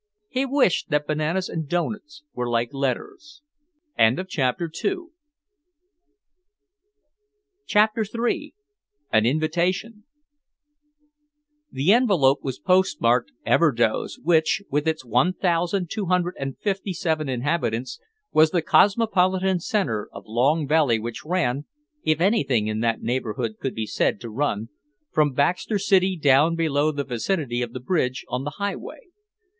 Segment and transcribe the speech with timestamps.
[0.29, 3.43] He wished that bananas and doughnuts were like letters....
[3.99, 4.67] CHAPTER
[8.01, 8.53] III
[9.13, 10.03] AN INVITATION
[11.71, 17.29] The envelope was postmarked Everdoze which, with its one thousand two hundred and fifty seven
[17.29, 17.99] inhabitants,
[18.31, 21.65] was the cosmopolitan center of Long Valley which ran
[22.03, 24.69] (if anything in that neighborhood could be said to run)
[25.11, 29.01] from Baxter City down below the vicinity of the bridge on the highway.